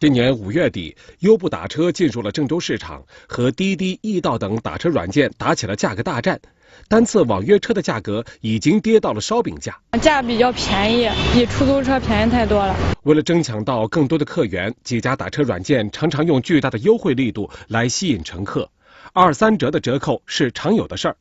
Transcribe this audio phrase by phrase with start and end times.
[0.00, 6.40] 今年五月底，优步打车进入了郑州市场，和滴滴、易到等打车软件打起了价格大战。
[6.86, 12.76] 单次网约车的价格已经跌到了烧饼价，价比较便宜，比出租车便宜太多了。
[13.02, 18.70] 为了争抢到更多的客源，几家打车软件常常用巨大的优惠力度来吸引乘客，
[19.12, 21.16] 二三折的折扣是常有的事儿。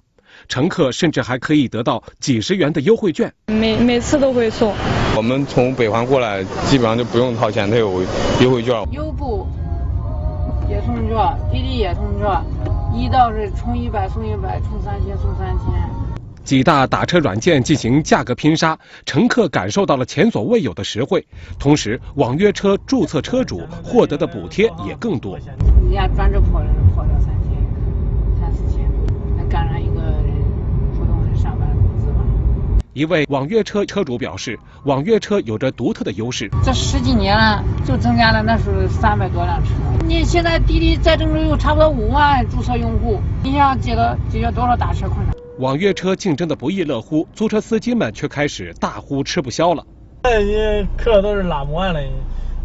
[0.47, 4.73] 乘客甚至还可以得到几十元的优惠券，每每次都会送。
[5.15, 8.01] 我们从北环过来，基本上就不用掏钱，它有
[8.41, 8.75] 优惠券。
[8.91, 9.47] 优步
[10.69, 11.17] 也送券，
[11.51, 12.29] 滴滴也送券，
[12.93, 15.65] 一到是充一百送一百，充三千送三千。
[16.43, 21.25] 几大打车软件进行价格拼杀，乘客感受到了前所未有的实惠，
[21.59, 25.37] 同时网约车注册车主获得的补贴也更多。
[25.37, 26.61] 人家专职跑
[26.95, 28.89] 跑了三千、三四千，
[29.37, 30.01] 还赶上一个。
[32.97, 36.49] 一位网约车车主表示，网约车有着独特的优势。
[36.63, 39.69] 这十几年了，就增加了那时候三百多辆车。
[40.03, 45.35] 你现在滴滴在郑州有差不多五万注册用户，你想解决解决多少打车困难？
[45.59, 49.85] 网约车竞争的不亦乐乎，租车司机们却开始大呼吃不消了。
[50.23, 51.99] 哎，你客都是拉不完了。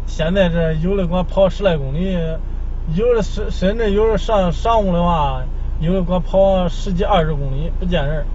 [0.07, 2.17] 现在这有的光跑十来公里，
[2.95, 5.43] 有的甚甚至有的上上午的话，
[5.79, 8.25] 有的光跑十几二十公里不见人，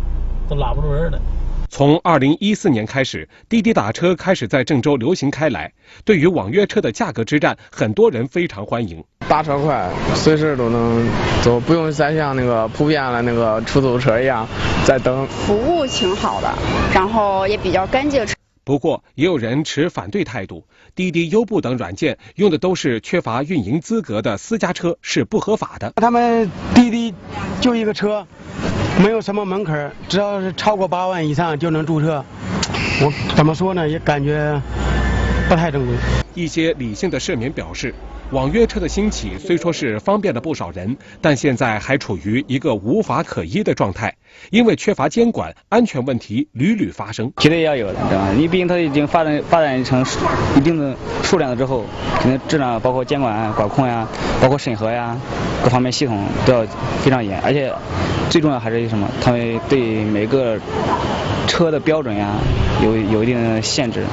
[0.48, 1.18] 都拉不住人了。
[1.70, 5.72] 从二零一四年开始，滴滴打车开始在郑州流行开来。
[6.04, 9.04] 对于网约车的价格之战，很多人非常欢迎。
[9.28, 11.06] 打车快，随时都能
[11.42, 14.48] 走，不用再像那个普遍的那个出租车一样
[14.84, 15.26] 在等。
[15.26, 16.52] 服务挺好的，
[16.94, 18.26] 然后也比较干净。
[18.64, 20.64] 不过，也有人持反对态度。
[20.94, 25.92] 滴滴、优步等软件用的都是缺乏运营资格的私家车，是不合法的。
[25.96, 27.14] 他们滴滴
[27.60, 28.26] 就一个车。
[28.98, 32.24] 没有什么门槛，只要是超过八万以上就能注册。
[33.00, 33.88] 我怎么说呢？
[33.88, 34.60] 也感觉
[35.48, 35.94] 不太正规。
[36.34, 37.94] 一些理性的市民表示，
[38.30, 44.16] 网约车的兴起虽说是方便了不少人，但现在还处于一个无法可依的状态，
[44.50, 47.32] 因为缺乏监管，安全问题屡屡发生。
[47.38, 48.28] 绝对要有的，对吧？
[48.36, 50.04] 你毕竟它已经发展发展成
[50.56, 51.84] 一定的数量了之后，
[52.20, 54.06] 肯定质量包括监管管控呀，
[54.42, 55.16] 包括审核呀，
[55.64, 56.66] 各方面系统都要
[57.02, 57.72] 非常严，而且。
[58.28, 59.08] 最重要还是什么？
[59.22, 60.58] 他们对每个
[61.46, 62.34] 车的标准呀，
[62.84, 64.04] 有有一定的限制。